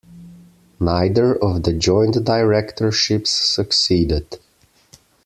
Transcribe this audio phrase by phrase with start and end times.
[0.79, 4.39] Neither of the joint directorships succeeded.